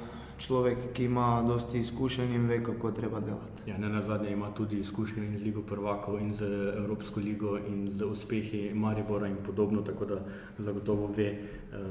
[0.41, 3.69] človek, ki ima dosti izkušenj in ve, kako treba delati.
[3.69, 7.57] Ja, ne na zadnje ima tudi izkušnje in z Ligo prvakov, in z Evropsko ligo,
[7.57, 10.17] in z uspehi Maribora in podobno, tako da
[10.57, 11.37] zagotovo ve, eh,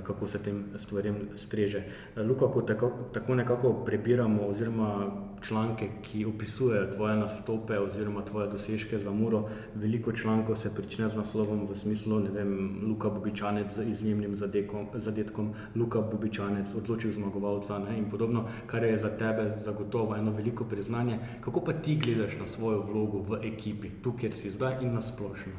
[0.02, 1.84] kako se tem stvarem streže.
[2.16, 8.48] Eh, Luka, ko tako, tako nekako prebiramo, oziroma članke, ki opisujejo tvoje nastope oziroma tvoje
[8.50, 13.72] dosežke za Muro, veliko člankov se prične z naslovom v smislu, ne vem, Luka Bobičanec
[13.74, 19.50] z izjemnim zadekom, zadetkom, Luka Bobičanec odločil zmagovalca ne, in podobno, kar je za tebe
[19.50, 21.18] zagotovo eno veliko priznanje.
[21.40, 25.52] Kako pa ti gledaš na svojo vlogo v ekipi, tu, kjer si zdaj in nasplošno?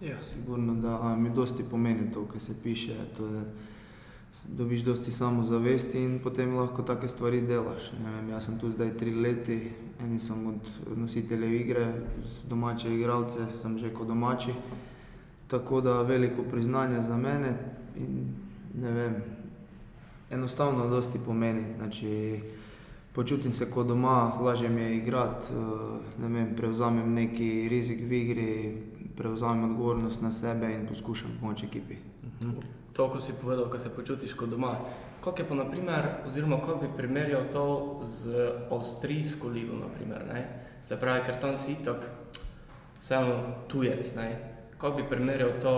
[0.00, 2.94] Ja, sigurno, da mi dosti pomeni to, kar se piše.
[3.16, 3.42] To je,
[4.48, 7.92] dobiš dosti samozavesti in potem lahko take stvari delaš.
[8.04, 9.70] Ne vem, jaz sem tu zdaj tri leti,
[10.00, 11.92] eni sem od nositeljev igre,
[12.24, 14.54] z domače igralce sem že kot domači.
[15.48, 17.54] Tako da veliko priznanje za mene
[17.96, 18.34] in
[18.80, 19.14] ne vem,
[20.30, 21.64] enostavno dosti pomeni.
[21.76, 22.40] Znači,
[23.12, 28.12] počutim se kot doma, lažje mi je igrati, eh, ne vem, prevzamem neki rizik v
[28.12, 28.76] igri,
[29.16, 31.94] prevzamem odgovornost na sebe in poskušam pomoči ekipi.
[32.94, 34.78] To, ko si povedal, ko se počutiš kot doma.
[35.24, 37.64] Kako je pa, naprimer, oziroma kako bi primerjal to
[38.02, 40.44] z avstrijsko ligo, naprimer, ne?
[40.82, 42.06] se pravi, ker tam si itak
[43.00, 44.14] vseeno tujec.
[44.16, 44.28] Ne?
[44.78, 45.74] Kako bi primerjal to,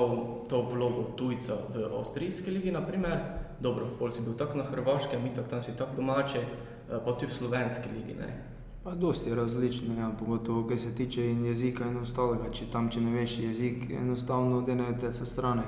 [0.50, 3.46] to vlogo tujca v avstrijski ligi, naprimer?
[3.60, 7.26] dobro, pol si bil tako na Hrvaškem, itak tam si tako domače, eh, pa tudi
[7.26, 8.14] v slovenski ligi.
[8.20, 8.42] Ne?
[8.84, 12.50] Pa dosti različno, ja, pogotovo kar se tiče in jezika in ostalega.
[12.52, 15.62] Če tam, če ne veš jezik, enostavno denejo te sa strane.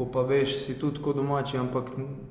[0.00, 1.90] Ko pa veš, si tudi kot domači, ampak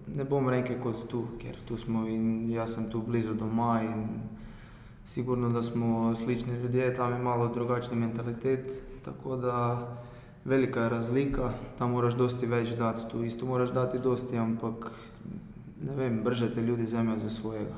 [0.10, 4.08] ne bom rekel kot tu, ker tu smo in jaz sem tu blizu doma in
[5.06, 8.72] sigurno, da smo slični ljudje, tam je malo drugačni mentalitet,
[9.06, 9.58] tako da
[10.46, 14.90] velika je razlika, tam moraš dosti več dati, tu isto moraš dati dosti, ampak
[15.86, 17.78] ne vem, bržete ljudi zemljo za svojega.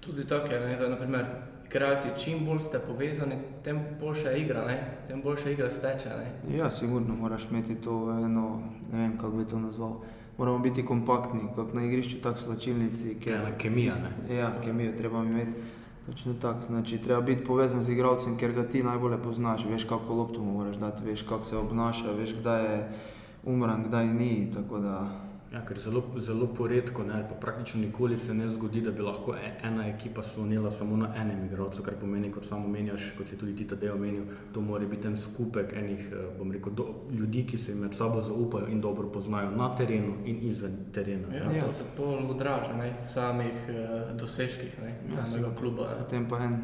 [0.00, 1.26] Tudi tako je, ne, zdaj, naprimer,
[1.70, 4.78] igralci, čim bolj ste povezani, tem boljša igra, ne,
[5.08, 6.08] tem boljša igra steče.
[6.08, 6.56] Ne.
[6.56, 10.00] Ja, sigurno moraš imeti to eno, ne vem kako bi to nazval.
[10.38, 13.16] Moramo biti kompaktni, kot na igrišču, tako v slačilnici.
[13.28, 14.36] Ena kemija, ne?
[14.36, 15.52] Ja, kemijo treba imeti.
[16.06, 20.14] Točno tako, znači treba biti povezan z igralcem, ker ga ti najbolje poznaš, veš kako
[20.14, 22.88] lopto mu moraš dati, veš kako se obnaša, veš kdaj je
[23.44, 24.50] umran, kdaj ni.
[24.54, 28.90] Tako da Ja, ker zelo, zelo poredko, ne, pa praktično nikoli se ne zgodi, da
[28.90, 33.08] bi lahko e- ena ekipa slonila samo na enem igralcu, kar pomeni, kot samo menjaš,
[33.18, 34.22] kot je tudi ti Tadej omenil,
[34.54, 38.20] to mora biti en skupek enih, eh, bom rekel, do, ljudi, ki se med sabo
[38.20, 41.34] zaupajo in dobro poznajo na terenu in izven terena.
[41.34, 41.60] Ja, Ja.
[41.60, 43.80] to se pol odraža ne, v samih eh,
[44.14, 45.54] dosežkih ne, samega sigurno.
[45.56, 45.88] kluba.
[45.98, 46.56] Potem pa en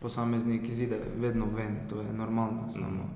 [0.00, 2.70] posameznik izide vedno ven, to je normalno.
[2.70, 3.10] Samo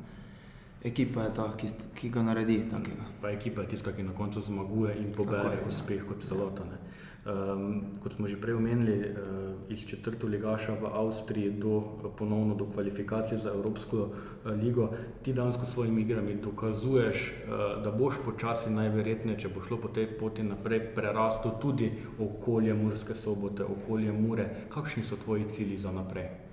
[0.83, 3.09] ekipa je ta, ki, ki ga naredi takega.
[3.21, 5.69] Pa ekipa je tista, ki na koncu zmaguje in pobere je, ja.
[5.69, 6.65] uspeh kot celota.
[6.65, 6.81] Ne.
[7.21, 12.55] Um, kot smo že prej omenili, uh, iz četrto ligaša v Avstriji do uh, ponovno
[12.55, 14.89] do kvalifikacije za Evropsko uh, ligo,
[15.23, 19.89] ti danes s svojimi igrami dokazuješ, uh, da boš počasi najverjetneje, če bo šlo po
[19.89, 24.49] tej poti naprej, prerastel tudi okolje Murske sobote, okolje Mure.
[24.73, 26.50] Kakšni so tvoji cilji za naprej?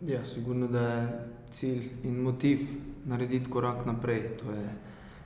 [0.00, 2.58] Ja, sigurno, da je cilj in motiv
[3.06, 4.36] narediti korak naprej.
[4.42, 4.68] To je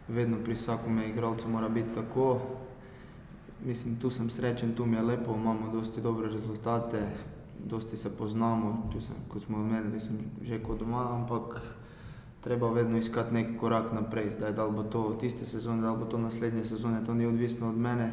[0.08, 2.40] vedno pri vsakom igralcu mora biti tako.
[3.64, 7.02] Mislim, tu sem srečen, tu mi je lepo, imamo dosti dobre rezultate,
[7.64, 11.60] dosti se poznamo, tu sem, kot smo omenili, sem že kot doma, ampak
[12.40, 14.30] treba vedno iskati neki korak naprej.
[14.30, 17.78] Zdaj, da bo to tiste sezone, da bo to naslednje sezone, to ni odvisno od
[17.78, 18.12] mene,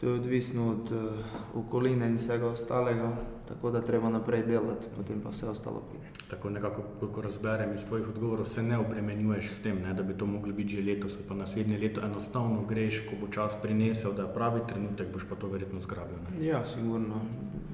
[0.00, 3.16] to je odvisno od uh, okoline in vsega ostalega,
[3.50, 6.06] tako da treba naprej delati, potem pa vse ostalo pride.
[6.30, 6.82] Tako nekako,
[7.12, 10.52] ko razberem iz tvojih odgovorov, se ne obremenjuješ s tem, ne, da bi to moglo
[10.52, 12.00] biti že letos ali pa naslednje leto.
[12.00, 16.16] Enostavno greš, ko bo čas prinesel, da je pravi trenutek, boš pa to verjetno zgrabil.
[16.30, 16.46] Ne.
[16.46, 17.24] Ja, sigurno.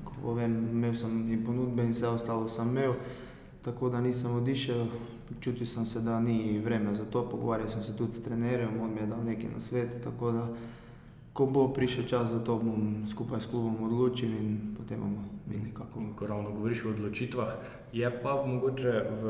[0.05, 2.95] Ko povem, imel sem in ponudbe in vse ostalo sem imel,
[3.63, 4.87] tako da nisem odišel.
[5.41, 8.95] Čutil sem se, da ni vreme za to, pogovarjal sem se tudi s trenerjem, on
[8.95, 10.49] mi je dal nekaj na svet, tako da
[11.37, 15.77] ko bo prišel čas za to, bom skupaj s klubom odločil in potem bomo videli,
[15.77, 16.09] kako bo.
[16.17, 17.51] Ko ravno govoriš o odločitvah,
[17.93, 19.25] je pa mogoče v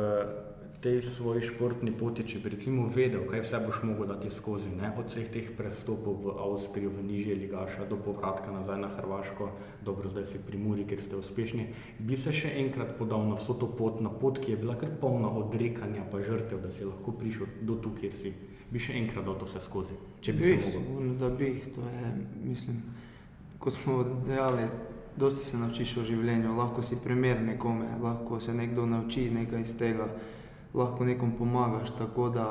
[0.80, 4.92] tej svoji športni poti, če bi recimo vedel, kaj vse boš mogel dati skozi, ne?
[4.94, 9.50] od vseh teh prestopov v Avstrijo, v nižje ligaša, do povratka nazaj na Hrvaško,
[9.82, 13.56] dobro, zdaj si pri Muri, ker ste uspešni, bi se še enkrat podal na vso
[13.58, 17.16] to pot, na pot, ki je bila kar polna odrekanja pa žrtev, da si lahko
[17.18, 18.36] prišel do tu, kjer si.
[18.70, 20.72] Bi še enkrat dal to vse skozi, če bi, bi se.
[20.74, 22.08] Sigurno, da bi, to je,
[22.42, 22.80] mislim,
[23.62, 24.66] kot smo dejali,
[25.16, 29.76] dosti se naučiš o življenju, lahko si primer nekome, lahko se nekdo nauči nekaj iz
[29.78, 30.08] tega,
[30.74, 32.48] lahko nekom pomagaš, tako da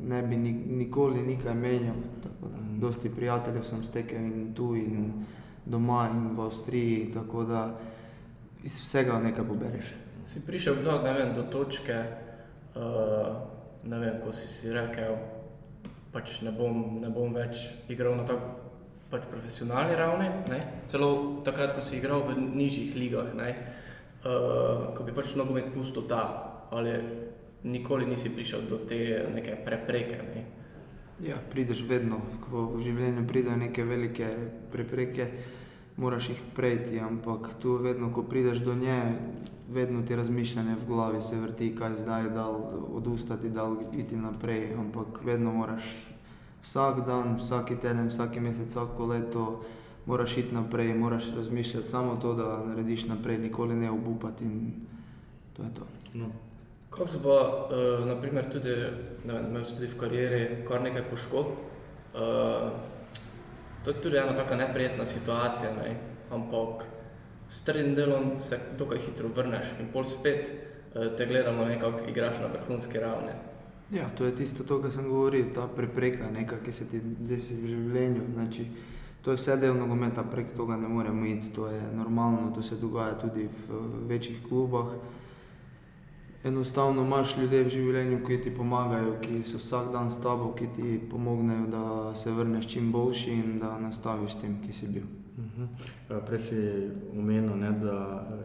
[0.00, 2.00] ne bi ni, nikoli nikaj menjal.
[2.22, 5.12] Tako da, dosti prijateljev sem stekel in tu in
[5.64, 7.78] doma in v Avstriji, tako da
[8.62, 9.94] iz vsega nekaj pobereš.
[10.24, 11.96] Si prišel do, ne vem, do točke,
[12.74, 13.53] uh,
[13.84, 15.16] ne vem, ko si si rekel,
[16.12, 16.52] pač ne
[17.00, 18.64] ne bom več igral na tako
[19.14, 20.60] pač profesionalni ravni, ne?
[20.90, 23.30] celo takrat, ko si igral v nižjih ligah?
[24.24, 26.22] Uh, ko bi pač nogomet pustil ta,
[26.72, 26.96] ali
[27.68, 28.98] nikoli nisi prišel do te
[29.34, 30.16] neke prepreke.
[30.32, 30.44] Ne?
[31.22, 34.30] Ja, prideš vedno, ko v življenju pridejo neke velike
[34.72, 35.28] prepreke,
[35.96, 39.18] moraš jih prejti, ampak tu vedno, ko prideš do nje,
[39.70, 42.48] vedno ti razmišljanje v glavi se vrti, kaj zdaj, da
[42.94, 46.10] odustati, da iti naprej, ampak vedno moraš
[46.62, 49.64] vsak dan, vsak teden, vsak mesec, vsako leto,
[50.06, 54.72] moraš iti naprej, moraš razmišljati samo to, da narediš naprej, nikoli ne obupati in
[55.56, 55.86] to je to.
[56.14, 56.26] No,
[56.90, 58.70] Kako so pa, uh, naprimer, tudi,
[59.26, 61.46] ne vem, tudi v karieri kar nekaj poškodb.
[62.14, 62.93] Uh,
[63.84, 65.96] to je tudi ena tako neprijetna situacija, ne?
[66.30, 66.84] ampak
[67.48, 72.40] s trdim delom se dokaj hitro vrneš in pol spet uh, te gledamo, kako igraš
[72.40, 73.32] na vrhunski ravni.
[73.90, 77.54] Ja, to je tisto, to, kar sem govoril, ta prepreka, nekaj, ki se ti desi
[77.54, 78.22] v življenju.
[78.34, 78.66] Znači,
[79.22, 82.80] to je vse del nogometa, prek tega ne moremo iti, to je normalno, to se
[82.80, 84.96] dogaja tudi v večjih klubah.
[86.44, 90.68] Enostavno imaš ljudi v življenju, ki ti pomagajo, ki so vsak dan s tabo, ki
[90.76, 95.06] ti pomagnejo, da se vrneš čim boljši in da nastaviš s tem, ki si bil.
[95.38, 95.64] Mhm.
[96.10, 96.56] Eh, Prej si
[97.18, 97.96] omenil, ne, da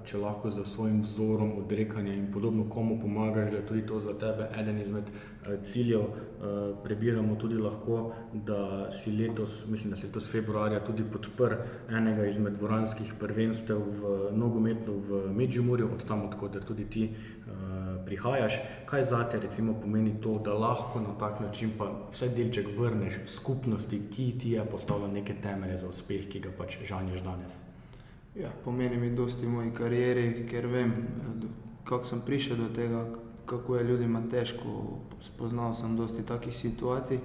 [0.06, 4.14] če lahko za svojim vzorom odrekanja in podobno komu pomagaš, da je tudi to za
[4.14, 6.02] tebe eden izmed eh, ciljev.
[6.02, 12.26] Eh, Prebiramo tudi lahko, da si letos, mislim, da si letos februarja tudi podprl enega
[12.26, 18.60] izmed dvoranskih prvenstev v nogometu v Medžimurju, od tam, odkot tudi ti eh, prihajaš.
[18.86, 23.20] Kaj za te recimo pomeni to, da lahko na tak način pa vsaj delček vrneš
[23.26, 27.60] skupnosti, ki ti je postavila neke temelje za uspeh, ki ga pač žanješ danes?
[28.36, 30.94] Ja, pomeni mi dosti v moji karieri, ker vem,
[31.84, 33.06] kako sem prišel do tega,
[33.46, 35.00] kako je ljudima težko.
[35.22, 37.20] Spoznal sem dosti takih situacij,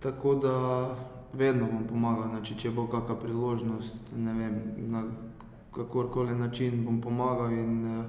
[0.00, 0.54] tako da
[1.32, 2.28] vedno bom pomagal.
[2.28, 4.60] Znači, če bo kakšna priložnost, ne vem,
[4.90, 5.04] na
[5.74, 8.04] kakorkoli način bom pomagal in uh,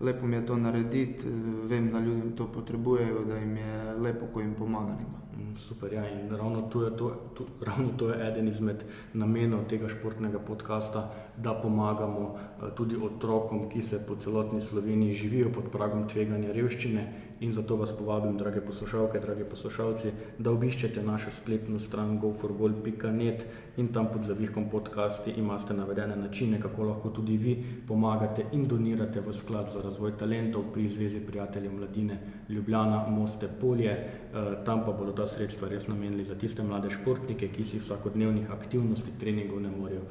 [0.00, 1.28] lepo mi je to narediti.
[1.64, 4.98] Vem, da ljudje to potrebujejo, da jim je lepo, ko jim pomagam.
[5.36, 9.64] Mm, Super, ja, in ravno to, je, to, to, ravno to je eden izmed namenov
[9.68, 15.70] tega športnega podcasta, da pomagamo eh, tudi otrokom, ki se po celotni Sloveniji živijo pod
[15.72, 21.80] pragom tveganja revščine in zato vas povabim, drage poslušalke, drage poslušalci, da obiščete našo spletno
[21.80, 27.56] stran goforgol.net in tam pod zavihkom podcasti imate navedene načine, kako lahko tudi vi
[27.88, 33.90] pomagate in donirate v sklad za razvoj talentov pri Zvezi prijateljev mladine Ljubljana, Moste, Polje.
[33.90, 38.50] Eh, tam pa bodo ta sredstva res namenili za tiste mlade športnike, ki si vsakodnevnih
[38.50, 40.02] aktivnosti, treningov ne morejo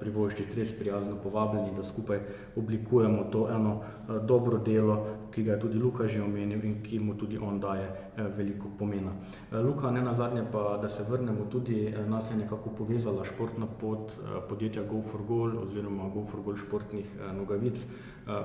[0.00, 2.20] privoščiti, res prijazno povabljeni, da skupaj
[2.56, 4.98] oblikujemo to eno eh, dobro delo,
[5.32, 8.70] ki ga je tudi Luka že omenil in ki mu tudi on daje eh, veliko
[8.78, 9.12] pomena.
[9.52, 14.12] Luka, ne na zadnje pa, da se vrnemo tudi, nas je nekako povezala športna pot
[14.48, 17.84] podjetja Go for Goal oziroma Go for Goal športnih nogavic.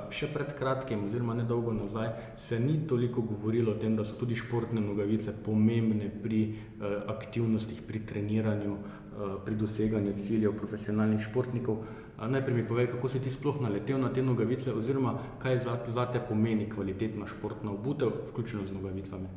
[0.09, 4.35] Še pred kratkim, oziroma nedolgo nazaj, se ni toliko govorilo o tem, da so tudi
[4.35, 6.39] športne nogavice pomembne pri
[7.13, 9.06] aktivnostih, pri treniranju, Eh,
[9.45, 11.77] pri doseganju ciljev profesionalnih športnikov.
[12.17, 16.05] Najprej mi povej, kako si ti sploh naletel na te nogavice, oziroma kaj za, za
[16.05, 19.27] te pomeni kvalitetna športna obutev, vključno z nogavicami.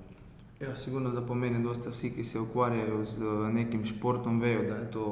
[0.60, 4.76] Ja, sigurno, da pomeni, da vsi, ki se ukvarjajo z eh, nekim športom, vejo, da
[4.76, 5.06] je to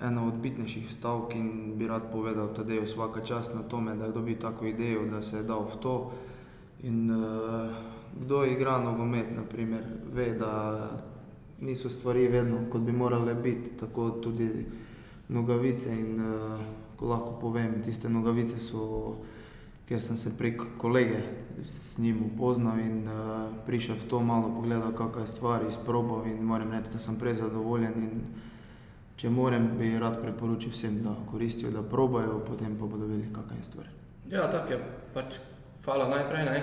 [0.00, 4.04] ena od bitnejših stavk in bi rad povedal, da je vsaka čast na tome, da
[4.04, 6.12] je dobil tako idejo, da se je dal v to.
[6.82, 7.70] In uh,
[8.24, 9.82] kdo igra nogomet, naprimer,
[10.14, 10.90] ve, da
[11.60, 14.66] niso stvari vedno, kot bi morale biti, tako tudi
[15.28, 15.92] nogavice.
[15.92, 16.60] In, uh,
[16.98, 19.16] ko lahko povem, tiste nogavice so,
[19.86, 21.20] ker sem se prek kolege
[21.64, 26.72] s njim upoznal in uh, prišel v to malo pogledal, kakšne stvari izprobal in moram
[26.72, 27.94] reči, da sem prezadovoljen.
[28.02, 28.20] In,
[29.18, 33.64] če morem, bi rad priporočil vsem, da koristijo, da probajo, potem pa bodo vedeli, kakšne
[33.66, 33.88] stvari.
[34.30, 34.78] Ja, tako je.
[35.14, 35.38] Pač,
[35.84, 36.44] hvala najprej.
[36.44, 36.58] Ne?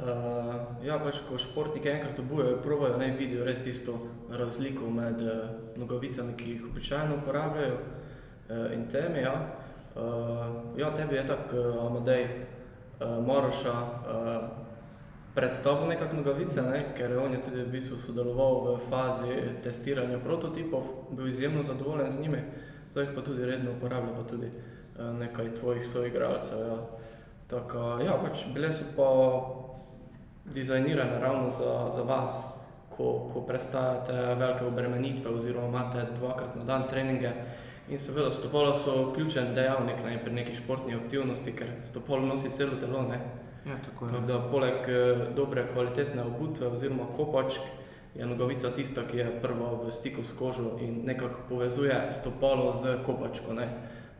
[0.00, 3.98] Uh, ja, pač ko športniki enkrat obujejo, pravijo, da vidijo res isto
[4.32, 5.42] razliko med uh,
[5.76, 9.20] nogavicami, ki jih običajno uporabljajo, uh, in temi.
[9.20, 9.34] Ja.
[9.92, 14.48] Uh, ja, tebi je tako, uh, Amadej, uh, moraš uh,
[15.34, 16.84] predstaviti nekakšne nogavice, ne?
[16.96, 22.20] ker on je tudi v bistvu sodeloval v fazi testiranja prototipov, bil izjemno zadovoljen z
[22.20, 22.40] njimi,
[22.90, 26.66] zdaj jih pa tudi redno uporablja, pa tudi uh, nekaj tvojih soigralcev.
[26.66, 26.80] Ja.
[27.50, 29.10] Tako, ja, pač bile so pa
[30.54, 32.44] dizajnirane ravno za, za vas,
[32.96, 37.30] ko, ko prestajate velike obremenitve oziroma imate dvakrat na dan treninge.
[37.88, 42.76] In seveda, stopalo so ključen dejavnik ne, pri neki športni aktivnosti, ker stopalo nosi celo
[42.80, 43.02] telo.
[43.02, 43.18] Ne.
[43.66, 44.10] Ja, tako je.
[44.12, 47.60] Tako da, poleg eh, dobre kvalitetne obutve oziroma kopačk,
[48.14, 52.98] je nogavica tista, ki je prva v stiku s kožo in nekako povezuje stopalo z
[53.06, 53.54] kopačko.
[53.54, 53.68] Ne.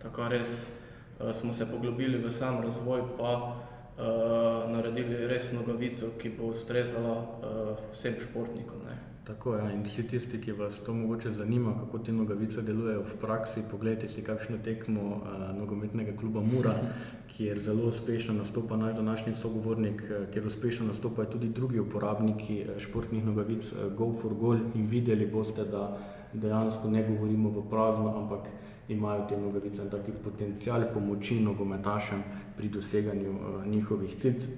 [0.03, 0.71] Tako res
[1.19, 3.57] uh, smo se poglobili v sam razvoj, pa
[4.01, 8.85] uh, naredili res nogavico, ki bo ustrezala uh, vsem športnikom.
[8.89, 8.97] Ne.
[9.25, 9.73] Tako je, ja.
[9.77, 14.09] in vsi tisti, ki vas to mogoče zanima, kako te nogavice delujejo v praksi, pogledajte
[14.09, 16.75] si kakšno tekmo uh, nogometnega kluba Mura,
[17.33, 23.73] kjer zelo uspešno nastopa naš današnji sogovornik, kjer uspešno nastopajo tudi drugi uporabniki športnih nogavic
[23.97, 25.99] Go for Goal in videli boste, da
[26.33, 28.49] dejansko ne govorimo v prazno, ampak
[28.91, 32.23] imajo te nogavice taki potencijal pomoči nogometašem
[32.57, 34.17] pri doseganju uh, njihovih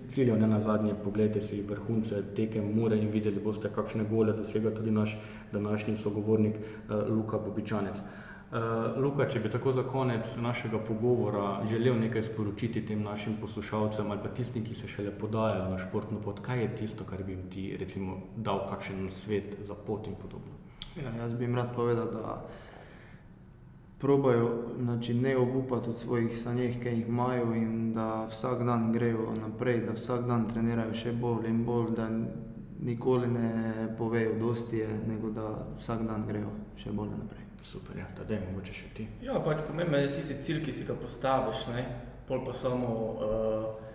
[0.09, 0.41] ciljev.
[0.41, 4.91] Ne na zadnje, pogledajte si vrhunce teke Mure in videli boste, kakšne gole dosega tudi
[4.91, 5.19] naš
[5.53, 7.97] današnji sogovornik uh, Luka Bobičanec.
[7.97, 8.59] Uh,
[9.01, 14.21] Luka, če bi tako za konec našega pogovora želel nekaj sporočiti tem našim poslušalcem ali
[14.23, 17.47] pa tistim, ki se šele podajajo na športno pot, kaj je tisto, kar bi jim
[17.51, 20.53] ti recimo dal kakšen svet za pot in podobno?
[20.97, 22.43] Ja, jaz bi jim rad povedal, da
[24.03, 29.35] probajo znači, ne obupati od svojih sanjih, ki jih imajo, in da vsak dan grejo
[29.41, 32.09] naprej, da vsak dan trenirajo še bolj in bolj, da
[32.83, 35.47] nikoli ne povejo, dosti je, nego da
[35.79, 37.47] vsak dan grejo še bolj naprej.
[37.63, 39.07] Super, ja, da je mogoče še ti.
[39.23, 41.87] Ja, pač pomembno je tisti cilj, ki si ga postaviš, ne?
[42.27, 42.89] pol pa samo
[43.23, 43.93] uh,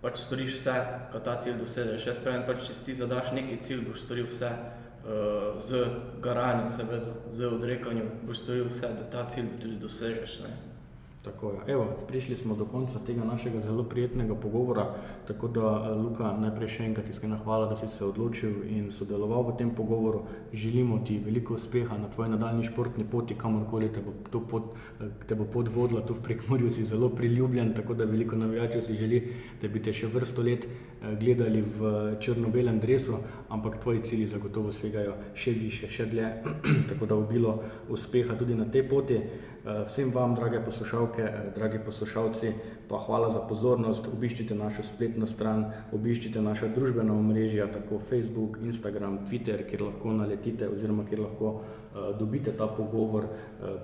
[0.00, 0.78] pač storiš vse,
[1.12, 2.06] ko ta cilj dosežeš.
[2.08, 4.50] Jaz pravim, pač, če si ti zadaš neki cilj, boš storil vse.
[5.02, 5.86] Eh, z
[6.22, 10.36] garanjem, seveda, z odrekanjem, boš storil vse, da ta cilj tudi dosežeš.
[10.46, 10.52] Ne?
[11.22, 11.72] Tako je.
[11.74, 14.94] Evo, prišli smo do konca tega našega zelo prijetnega pogovora.
[15.26, 19.42] Tako da, eh, Luka, najprej še enkrat iskrena hvala, da si se odločil in sodeloval
[19.50, 20.22] v tem pogovoru.
[20.52, 25.34] Želimo ti veliko uspeha na tvoji nadaljni športni poti, kamorkoli te bo, pot, eh, te
[25.34, 26.06] bo pot vodila.
[26.06, 29.92] Tu v Prekmorju si zelo priljubljen, tako da veliko navijačev si želi, da bi te
[29.92, 30.68] še vrsto let
[31.20, 36.28] gledali v črno-belem dresu, ampak tvoji cilji zagotovo segajo še više, še dlje.
[36.90, 39.18] tako da obilo uspeha tudi na tej poti.
[39.62, 42.52] Eh, vsem vam, drage poslušalke, eh, dragi poslušalci,
[42.88, 44.08] pa hvala za pozornost.
[44.12, 50.68] Obiščite našo spletno stran, obiščite naša družbena omrežja, tako Facebook, Instagram, Twitter, kjer lahko naletite
[50.68, 51.60] oziroma kjer lahko
[52.18, 53.26] dobite ta pogovor.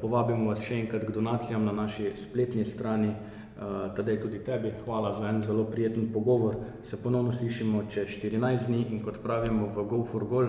[0.01, 3.13] Povabimo vas še enkrat k donacijam na naši spletni strani.
[3.59, 6.57] Uh, Tadej tudi tebi, hvala za en zelo prijeten pogovor.
[6.83, 10.47] Se ponovno slišimo čez 14 dni in kot pravimo v Go for Goal,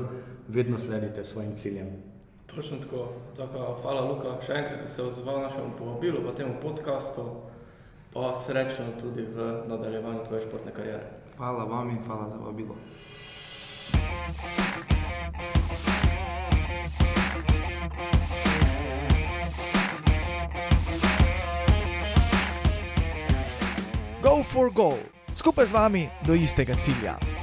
[0.47, 1.87] vedno sledite svojim ciljem.
[2.55, 3.07] Točno tako.
[3.37, 3.77] tako.
[3.81, 7.25] Hvala, Luka, še enkrat, ki se je odzval našemu povabilu, pa temu podkastu,
[8.13, 11.09] pa srečno tudi v nadaljevanju tvoje športne kariere.
[11.37, 12.75] Hvala vam in hvala za vabilo.
[15.85, 15.98] Go
[24.49, 24.97] for goal,
[25.37, 27.38] skupaj z vami do istega cilja.